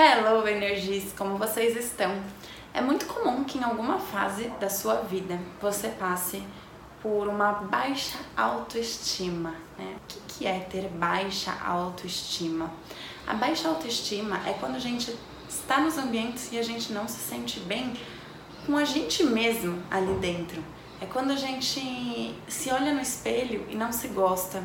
[0.00, 1.12] Hello, energies!
[1.12, 2.22] Como vocês estão?
[2.72, 6.40] É muito comum que em alguma fase da sua vida você passe
[7.02, 9.56] por uma baixa autoestima.
[9.76, 9.96] Né?
[9.96, 12.72] O que, que é ter baixa autoestima?
[13.26, 15.12] A baixa autoestima é quando a gente
[15.48, 17.92] está nos ambientes e a gente não se sente bem
[18.66, 20.62] com a gente mesmo ali dentro.
[21.00, 24.62] É quando a gente se olha no espelho e não se gosta.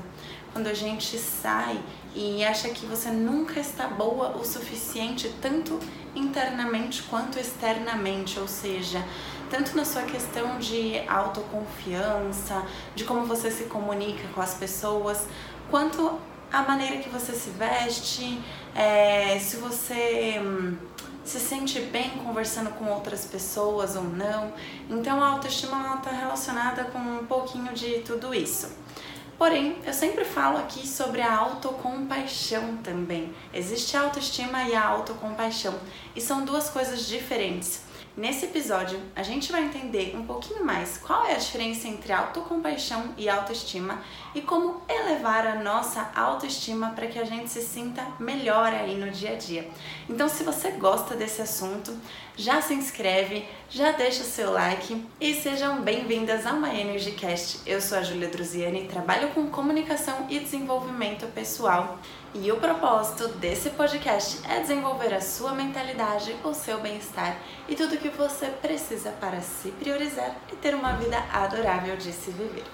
[0.54, 1.81] Quando a gente sai
[2.15, 5.79] e acha que você nunca está boa o suficiente, tanto
[6.15, 9.04] internamente quanto externamente, ou seja,
[9.50, 12.64] tanto na sua questão de autoconfiança,
[12.95, 15.28] de como você se comunica com as pessoas,
[15.71, 16.19] quanto
[16.51, 18.39] a maneira que você se veste,
[18.75, 20.78] é, se você hum,
[21.23, 24.54] se sente bem conversando com outras pessoas ou não.
[24.89, 28.70] Então a autoestima está relacionada com um pouquinho de tudo isso.
[29.37, 33.33] Porém, eu sempre falo aqui sobre a autocompaixão também.
[33.53, 35.73] Existe a autoestima e a autocompaixão,
[36.16, 37.81] e são duas coisas diferentes.
[38.16, 43.05] Nesse episódio, a gente vai entender um pouquinho mais qual é a diferença entre autocompaixão
[43.17, 44.03] e autoestima
[44.36, 49.09] e como elevar a nossa autoestima para que a gente se sinta melhor aí no
[49.09, 49.67] dia a dia.
[50.08, 51.92] Então, se você gosta desse assunto,
[52.38, 57.61] já se inscreve, já deixa o seu like e sejam bem-vindas ao My Energy Cast.
[57.66, 61.98] Eu sou a Julia Druziani, trabalho com comunicação e desenvolvimento pessoal
[62.36, 67.38] e o propósito desse podcast é desenvolver a sua mentalidade, o seu bem-estar
[67.70, 72.11] e tudo o que você precisa para se priorizar e ter uma vida adorável de
[72.11, 72.66] se viver.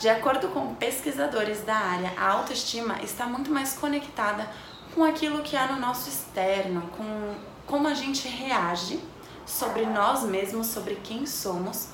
[0.00, 4.48] De acordo com pesquisadores da área, a autoestima está muito mais conectada
[4.94, 7.34] com aquilo que há no nosso externo, com
[7.66, 8.98] como a gente reage
[9.44, 11.88] sobre nós mesmos, sobre quem somos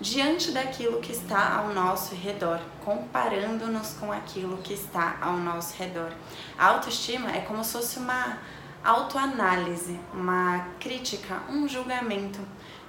[0.00, 6.12] diante daquilo que está ao nosso redor, comparando-nos com aquilo que está ao nosso redor.
[6.58, 8.38] A autoestima é como se fosse uma
[8.82, 12.40] autoanálise, uma crítica, um julgamento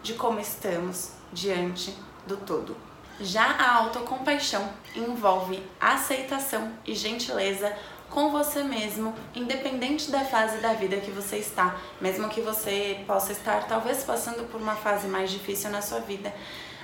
[0.01, 1.93] de como estamos diante
[2.25, 2.77] do todo.
[3.19, 7.75] Já a autocompaixão envolve aceitação e gentileza
[8.09, 13.31] com você mesmo, independente da fase da vida que você está, mesmo que você possa
[13.31, 16.33] estar talvez passando por uma fase mais difícil na sua vida.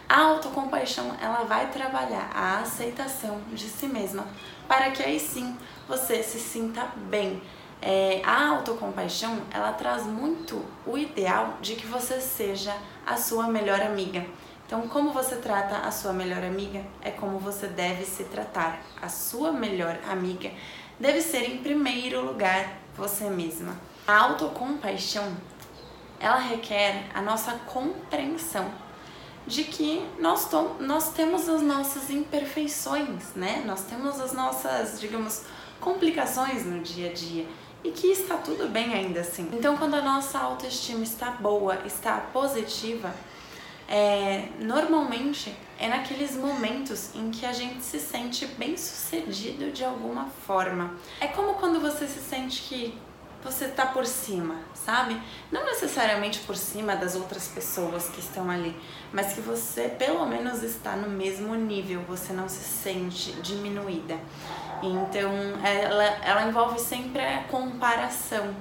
[0.09, 4.25] A autocompaixão, ela vai trabalhar a aceitação de si mesma,
[4.65, 7.41] para que aí sim você se sinta bem.
[7.81, 12.73] É, a autocompaixão, ela traz muito o ideal de que você seja
[13.05, 14.25] a sua melhor amiga.
[14.65, 18.79] Então, como você trata a sua melhor amiga é como você deve se tratar.
[19.01, 20.51] A sua melhor amiga
[20.97, 23.75] deve ser em primeiro lugar você mesma.
[24.07, 25.35] A autocompaixão,
[26.17, 28.86] ela requer a nossa compreensão
[29.47, 30.49] de que nós,
[30.79, 33.63] nós temos as nossas imperfeições, né?
[33.65, 35.43] Nós temos as nossas, digamos,
[35.79, 37.47] complicações no dia a dia
[37.83, 39.49] e que está tudo bem ainda assim.
[39.53, 43.13] Então, quando a nossa autoestima está boa, está positiva,
[43.87, 50.25] é, normalmente é naqueles momentos em que a gente se sente bem sucedido de alguma
[50.45, 50.95] forma.
[51.21, 52.97] É como quando você se sente que
[53.43, 55.21] você tá por cima, sabe?
[55.51, 58.75] Não necessariamente por cima das outras pessoas que estão ali,
[59.11, 64.17] mas que você pelo menos está no mesmo nível, você não se sente diminuída.
[64.81, 65.31] Então,
[65.63, 68.53] ela, ela envolve sempre a comparação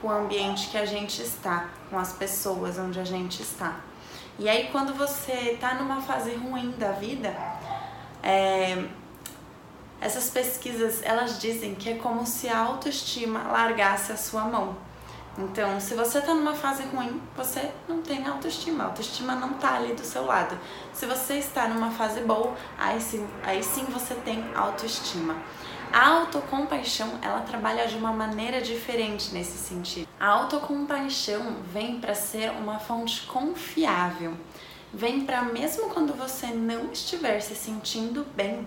[0.00, 3.80] com o ambiente que a gente está, com as pessoas onde a gente está.
[4.38, 7.34] E aí, quando você está numa fase ruim da vida,
[8.22, 8.84] é,
[10.02, 14.76] essas pesquisas, elas dizem que é como se a autoestima largasse a sua mão.
[15.38, 19.76] Então, se você está numa fase ruim, você não tem autoestima, a autoestima não está
[19.76, 20.58] ali do seu lado.
[20.92, 25.36] Se você está numa fase boa, aí sim, aí sim você tem autoestima.
[25.92, 30.08] A autocompaixão, ela trabalha de uma maneira diferente nesse sentido.
[30.18, 34.34] A autocompaixão vem para ser uma fonte confiável.
[34.92, 38.66] Vem para mesmo quando você não estiver se sentindo bem,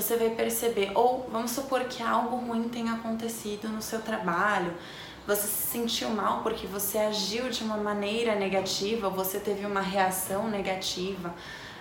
[0.00, 4.72] você vai perceber, ou vamos supor que algo ruim tenha acontecido no seu trabalho,
[5.26, 10.48] você se sentiu mal porque você agiu de uma maneira negativa, você teve uma reação
[10.48, 11.34] negativa,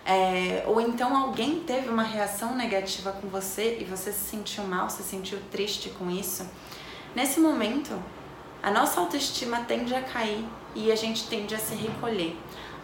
[0.04, 4.90] é, ou então alguém teve uma reação negativa com você e você se sentiu mal,
[4.90, 6.50] se sentiu triste com isso.
[7.16, 7.92] Nesse momento,
[8.64, 10.44] a nossa autoestima tende a cair
[10.74, 12.36] e a gente tende a se recolher.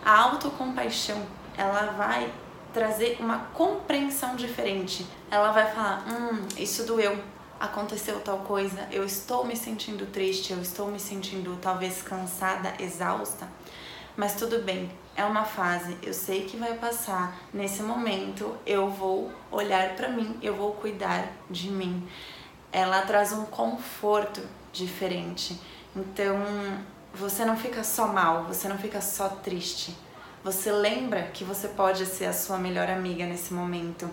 [0.05, 1.25] A autocompaixão,
[1.57, 2.31] ela vai
[2.73, 5.05] trazer uma compreensão diferente.
[5.29, 7.17] Ela vai falar: hum, isso doeu,
[7.59, 13.47] aconteceu tal coisa, eu estou me sentindo triste, eu estou me sentindo talvez cansada, exausta,
[14.17, 17.37] mas tudo bem, é uma fase, eu sei que vai passar.
[17.53, 22.07] Nesse momento, eu vou olhar para mim, eu vou cuidar de mim.
[22.71, 24.41] ela traz um conforto
[24.71, 25.59] diferente.
[25.95, 26.37] Então,
[27.13, 29.95] você não fica só mal, você não fica só triste.
[30.43, 34.09] Você lembra que você pode ser a sua melhor amiga nesse momento.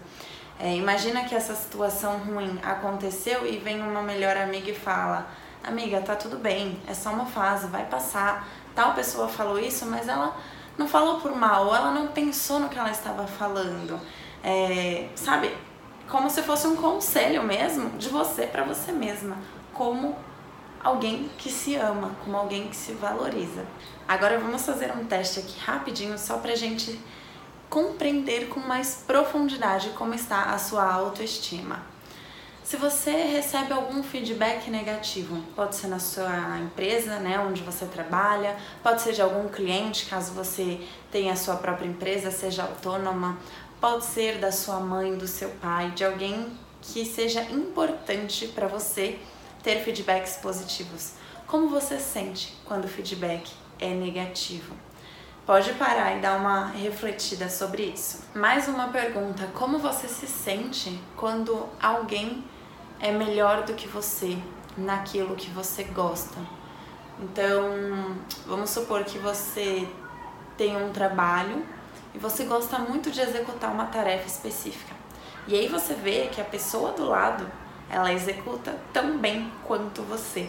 [0.61, 5.27] É, imagina que essa situação ruim aconteceu e vem uma melhor amiga e fala:
[5.65, 8.47] Amiga, tá tudo bem, é só uma fase, vai passar.
[8.77, 10.37] Tal pessoa falou isso, mas ela
[10.79, 14.01] não falou por mal, ou ela não pensou no que ela estava falando.
[14.45, 15.53] É, sabe?
[16.09, 19.37] Como se fosse um conselho mesmo de você para você mesma.
[19.75, 20.17] Como
[20.83, 23.65] alguém que se ama, como alguém que se valoriza.
[24.09, 26.99] Agora vamos fazer um teste aqui rapidinho só pra gente
[27.69, 31.81] compreender com mais profundidade como está a sua autoestima.
[32.65, 38.57] Se você recebe algum feedback negativo, pode ser na sua empresa, né, onde você trabalha,
[38.83, 40.81] pode ser de algum cliente, caso você
[41.11, 43.39] tenha a sua própria empresa, seja autônoma,
[43.81, 46.47] pode ser da sua mãe, do seu pai, de alguém
[46.81, 49.19] que seja importante para você
[49.63, 51.13] ter feedbacks positivos.
[51.47, 54.75] Como você sente quando o feedback é negativo?
[55.47, 58.23] Pode parar e dar uma refletida sobre isso.
[58.35, 62.45] Mais uma pergunta: como você se sente quando alguém
[63.01, 64.39] é melhor do que você
[64.77, 66.39] naquilo que você gosta?
[67.19, 68.17] Então,
[68.47, 69.89] vamos supor que você
[70.57, 71.67] tem um trabalho
[72.15, 74.95] e você gosta muito de executar uma tarefa específica.
[75.49, 77.51] E aí você vê que a pessoa do lado
[77.91, 80.49] ela executa tão bem quanto você.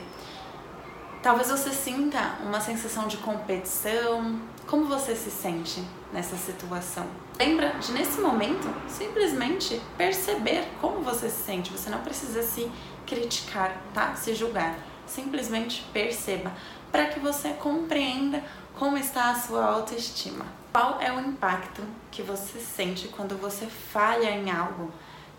[1.21, 4.39] Talvez você sinta uma sensação de competição.
[4.65, 7.05] Como você se sente nessa situação?
[7.37, 11.71] Lembra de nesse momento simplesmente perceber como você se sente.
[11.71, 12.71] Você não precisa se
[13.05, 14.15] criticar, tá?
[14.15, 14.75] Se julgar.
[15.05, 16.51] Simplesmente perceba
[16.91, 18.43] para que você compreenda
[18.77, 20.45] como está a sua autoestima.
[20.71, 24.91] Qual é o impacto que você sente quando você falha em algo?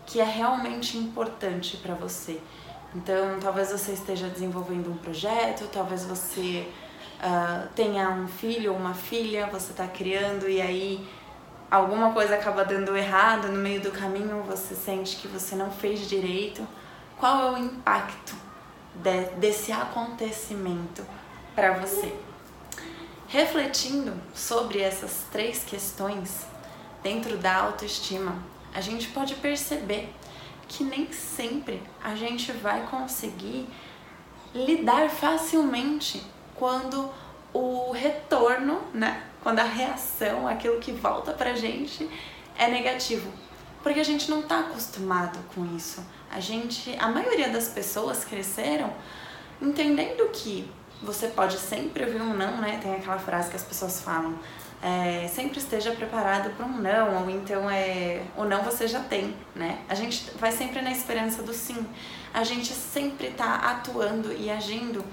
[0.05, 2.39] Que é realmente importante para você.
[2.95, 6.67] Então, talvez você esteja desenvolvendo um projeto, talvez você
[7.19, 11.07] uh, tenha um filho ou uma filha, você está criando e aí
[11.71, 16.07] alguma coisa acaba dando errado no meio do caminho, você sente que você não fez
[16.07, 16.67] direito.
[17.17, 18.35] Qual é o impacto
[18.95, 21.03] de, desse acontecimento
[21.55, 22.13] para você?
[23.27, 26.45] Refletindo sobre essas três questões
[27.01, 28.35] dentro da autoestima,
[28.73, 30.13] a gente pode perceber
[30.67, 33.67] que nem sempre a gente vai conseguir
[34.53, 36.23] lidar facilmente
[36.55, 37.11] quando
[37.53, 39.23] o retorno, né?
[39.41, 42.09] Quando a reação, aquilo que volta pra gente
[42.57, 43.31] é negativo.
[43.81, 46.03] Porque a gente não tá acostumado com isso.
[46.31, 48.93] A gente, a maioria das pessoas cresceram
[49.61, 50.69] entendendo que
[51.01, 52.79] você pode sempre ouvir um não, né?
[52.81, 54.39] Tem aquela frase que as pessoas falam:
[54.83, 59.33] é, sempre esteja preparado para um não, ou então é, o não você já tem,
[59.55, 59.79] né?
[59.87, 61.87] A gente vai sempre na esperança do sim.
[62.33, 65.05] A gente sempre está atuando e agindo,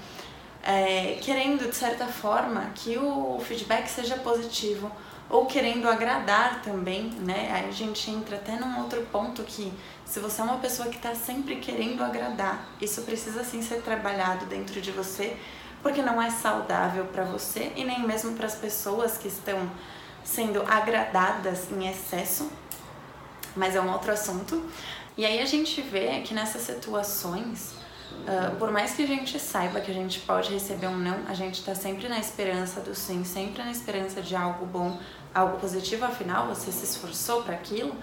[0.61, 4.91] é, querendo de certa forma que o feedback seja positivo,
[5.29, 7.49] ou querendo agradar também, né?
[7.53, 9.71] Aí a gente entra até num outro ponto que
[10.03, 14.45] se você é uma pessoa que está sempre querendo agradar, isso precisa sim ser trabalhado
[14.47, 15.37] dentro de você
[15.81, 19.69] porque não é saudável para você e nem mesmo para as pessoas que estão
[20.23, 22.51] sendo agradadas em excesso,
[23.55, 24.63] mas é um outro assunto.
[25.17, 27.73] E aí a gente vê que nessas situações,
[28.11, 31.33] uh, por mais que a gente saiba que a gente pode receber um não, a
[31.33, 34.99] gente está sempre na esperança do sim, sempre na esperança de algo bom,
[35.33, 37.95] algo positivo, afinal você se esforçou para aquilo.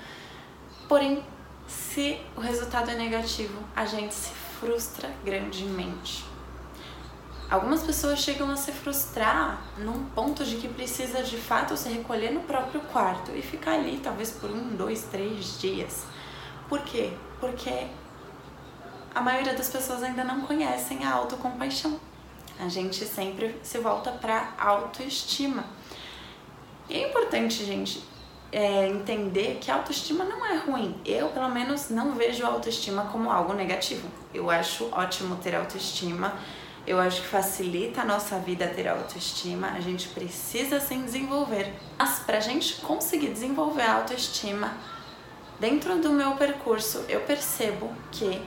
[0.89, 1.25] Porém,
[1.67, 6.25] se o resultado é negativo, a gente se frustra grandemente.
[7.51, 12.31] Algumas pessoas chegam a se frustrar num ponto de que precisa de fato se recolher
[12.31, 16.05] no próprio quarto e ficar ali talvez por um, dois, três dias.
[16.69, 17.11] Por quê?
[17.41, 17.87] Porque
[19.15, 21.99] a maioria das pessoas ainda não conhecem a autocompaixão.
[22.61, 25.65] A gente sempre se volta para autoestima.
[26.87, 28.05] E é importante, gente,
[28.53, 31.01] é, entender que a autoestima não é ruim.
[31.03, 34.07] Eu, pelo menos, não vejo a autoestima como algo negativo.
[34.35, 36.35] Eu acho ótimo ter autoestima
[36.89, 41.71] eu acho que facilita a nossa vida ter autoestima, a gente precisa sim desenvolver.
[41.99, 44.73] Mas para a gente conseguir desenvolver a autoestima,
[45.61, 48.41] dentro do meu percurso, eu percebo que,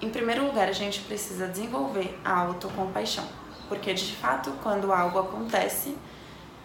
[0.00, 3.26] em primeiro lugar, a gente precisa desenvolver a autocompaixão.
[3.68, 5.94] Porque de fato, quando algo acontece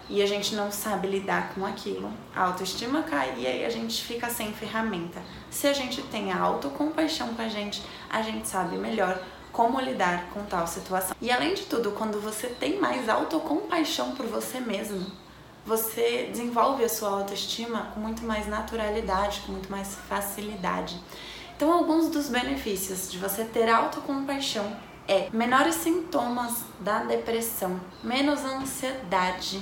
[0.09, 4.01] e a gente não sabe lidar com aquilo, a autoestima cai e aí a gente
[4.05, 5.21] fica sem ferramenta.
[5.49, 9.21] Se a gente tem a autocompaixão com a gente, a gente sabe melhor
[9.57, 11.15] como lidar com tal situação.
[11.19, 15.03] E além de tudo, quando você tem mais autocompaixão por você mesmo,
[15.65, 21.01] você desenvolve a sua autoestima com muito mais naturalidade, com muito mais facilidade.
[21.55, 29.59] Então, alguns dos benefícios de você ter autocompaixão é menores sintomas da depressão, menos ansiedade,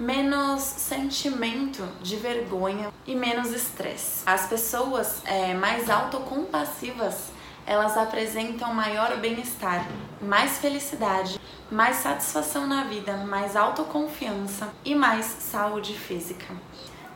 [0.00, 4.24] menos sentimento de vergonha e menos estresse.
[4.26, 7.30] As pessoas é, mais autocompassivas
[7.66, 9.86] elas apresentam maior bem-estar,
[10.20, 11.40] mais felicidade,
[11.70, 16.54] mais satisfação na vida, mais autoconfiança e mais saúde física.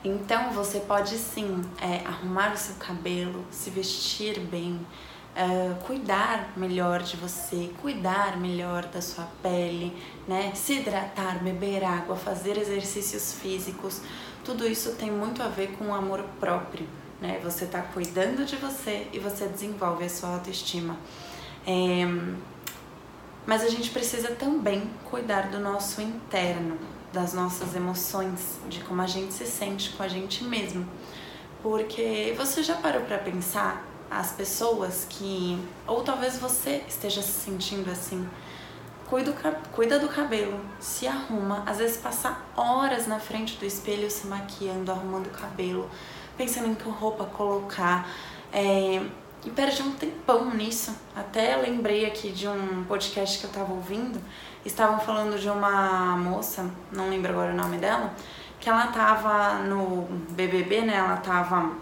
[0.05, 4.81] Então você pode sim é, arrumar o seu cabelo, se vestir bem,
[5.37, 9.95] uh, cuidar melhor de você, cuidar melhor da sua pele,
[10.26, 10.53] né?
[10.55, 14.00] Se hidratar, beber água, fazer exercícios físicos,
[14.45, 16.87] tudo isso tem muito a ver com o amor próprio,
[17.20, 17.40] né?
[17.42, 20.96] Você está cuidando de você e você desenvolve a sua autoestima.
[21.66, 22.04] É,
[23.46, 26.76] mas a gente precisa também cuidar do nosso interno,
[27.12, 30.87] das nossas emoções, de como a gente se sente com a gente mesmo.
[31.62, 37.90] Porque você já parou para pensar as pessoas que, ou talvez você esteja se sentindo
[37.90, 38.28] assim,
[39.08, 39.32] cuida,
[39.73, 44.90] cuida do cabelo, se arruma, às vezes passa horas na frente do espelho se maquiando,
[44.90, 45.88] arrumando o cabelo,
[46.37, 48.09] pensando em que roupa colocar,
[48.52, 49.02] é,
[49.45, 50.95] e perde um tempão nisso.
[51.14, 54.21] Até lembrei aqui de um podcast que eu tava ouvindo,
[54.64, 58.12] estavam falando de uma moça, não lembro agora o nome dela,
[58.59, 60.97] que ela tava no BBB, né?
[60.97, 61.73] Ela tava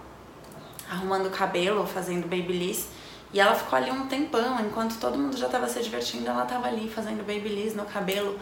[0.90, 2.88] arrumando o cabelo, fazendo babyliss.
[3.32, 6.68] E ela ficou ali um tempão, enquanto todo mundo já estava se divertindo, ela estava
[6.68, 8.38] ali fazendo babyliss no cabelo.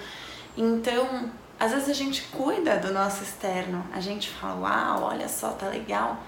[0.56, 1.30] Então,
[1.62, 5.68] às vezes a gente cuida do nosso externo, a gente fala, uau, olha só, tá
[5.68, 6.18] legal,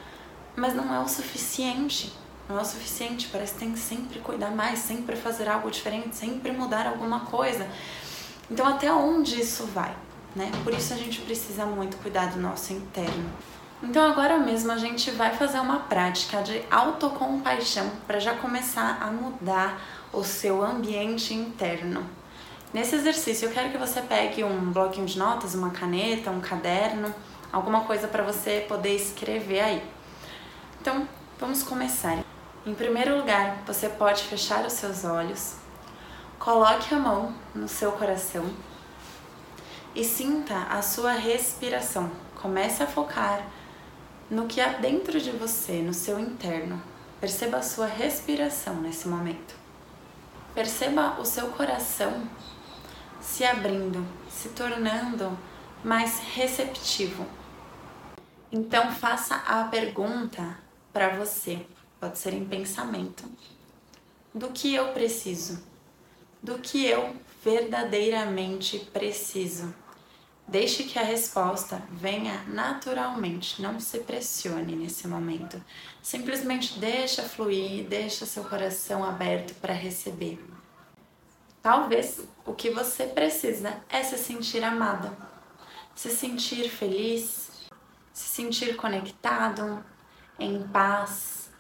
[0.55, 2.13] mas não é o suficiente.
[2.49, 6.15] Não é o suficiente, parece que tem que sempre cuidar mais, sempre fazer algo diferente,
[6.15, 7.67] sempre mudar alguma coisa.
[8.49, 9.93] Então, até onde isso vai?
[10.37, 10.53] Né?
[10.63, 13.29] Por isso a gente precisa muito cuidar do nosso interno.
[13.83, 19.11] Então agora mesmo a gente vai fazer uma prática de autocompaixão para já começar a
[19.11, 22.09] mudar o seu ambiente interno.
[22.75, 27.15] Nesse exercício eu quero que você pegue um bloquinho de notas, uma caneta, um caderno,
[27.53, 29.91] alguma coisa para você poder escrever aí.
[30.81, 32.25] Então, vamos começar.
[32.67, 35.55] Em primeiro lugar, você pode fechar os seus olhos,
[36.37, 38.45] coloque a mão no seu coração
[39.95, 42.11] e sinta a sua respiração.
[42.43, 43.47] Comece a focar
[44.29, 46.83] no que há dentro de você, no seu interno.
[47.21, 49.55] Perceba a sua respiração nesse momento.
[50.57, 52.29] Perceba o seu coração
[53.25, 55.37] se abrindo, se tornando
[55.83, 57.27] mais receptivo.
[58.53, 60.59] Então faça a pergunta
[60.93, 61.67] para você,
[61.99, 63.25] pode ser em pensamento.
[64.33, 65.65] Do que eu preciso?
[66.43, 69.75] Do que eu verdadeiramente preciso?
[70.47, 75.61] Deixe que a resposta venha naturalmente, não se pressione nesse momento.
[76.03, 80.39] Simplesmente deixa fluir, deixa seu coração aberto para receber.
[81.65, 85.11] Talvez o que você precisa é se sentir amada,
[85.95, 87.71] se sentir feliz,
[88.13, 89.83] se sentir conectado,
[90.39, 91.51] em paz.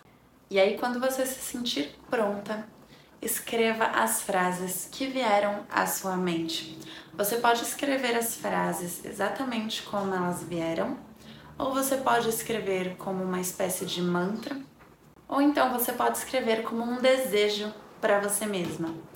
[0.50, 2.68] E aí, quando você se sentir pronta,
[3.23, 6.78] escreva as frases que vieram à sua mente.
[7.14, 10.99] Você pode escrever as frases exatamente como elas vieram,
[11.56, 14.54] ou você pode escrever como uma espécie de mantra,
[15.26, 19.13] ou então você pode escrever como um desejo para você mesma.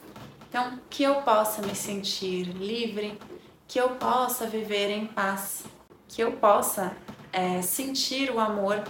[0.49, 3.19] Então, que eu possa me sentir livre,
[3.67, 5.65] que eu possa viver em paz,
[6.09, 6.97] que eu possa
[7.33, 8.83] é, sentir o amor,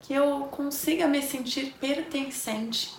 [0.00, 2.94] que eu consiga me sentir pertencente.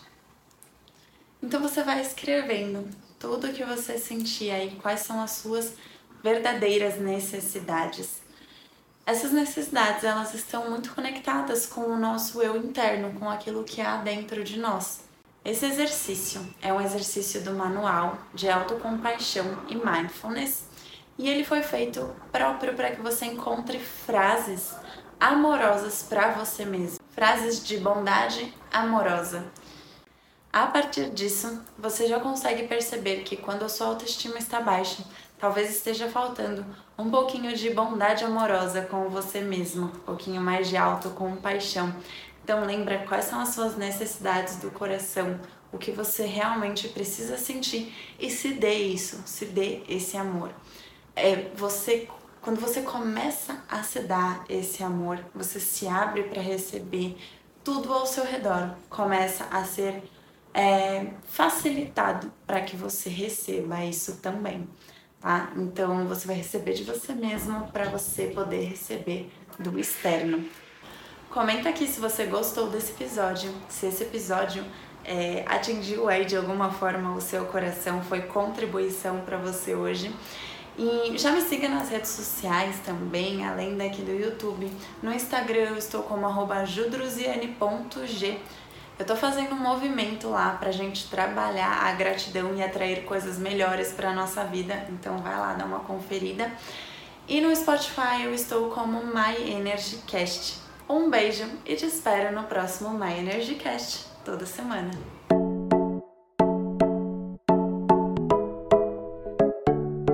[1.41, 2.87] Então você vai escrevendo
[3.19, 5.73] tudo que você sentir aí, quais são as suas
[6.23, 8.21] verdadeiras necessidades.
[9.05, 13.97] Essas necessidades, elas estão muito conectadas com o nosso eu interno, com aquilo que há
[13.97, 15.02] dentro de nós.
[15.45, 20.69] Esse exercício é um exercício do manual de autocompaixão e mindfulness,
[21.17, 24.73] e ele foi feito próprio para que você encontre frases
[25.19, 29.51] amorosas para você mesmo, frases de bondade amorosa
[30.53, 35.03] a partir disso, você já consegue perceber que quando a sua autoestima está baixa,
[35.39, 36.63] talvez esteja faltando
[36.95, 41.91] um pouquinho de bondade amorosa com você mesmo, um pouquinho mais de autocompaixão.
[42.43, 45.39] Então lembra quais são as suas necessidades do coração,
[45.71, 50.51] o que você realmente precisa sentir e se dê isso, se dê esse amor.
[51.15, 52.07] É você
[52.43, 57.15] quando você começa a se dar esse amor, você se abre para receber
[57.63, 60.03] tudo ao seu redor, começa a ser
[60.53, 64.67] é, facilitado para que você receba isso também,
[65.21, 65.53] tá?
[65.55, 70.45] Então você vai receber de você mesmo para você poder receber do externo.
[71.33, 74.63] Comenta aqui se você gostou desse episódio, se esse episódio
[75.03, 80.15] é, atingiu aí de alguma forma o seu coração, foi contribuição para você hoje.
[80.77, 84.71] E já me siga nas redes sociais também, além daqui do YouTube.
[85.01, 86.27] No Instagram eu estou como
[86.67, 88.39] judruziane.g.
[88.99, 93.91] Eu tô fazendo um movimento lá pra gente trabalhar a gratidão e atrair coisas melhores
[93.91, 96.51] pra nossa vida, então vai lá dar uma conferida.
[97.27, 100.62] E no Spotify eu estou como My Energy Cast.
[100.87, 104.91] Um beijo e te espero no próximo My Energy Cast toda semana.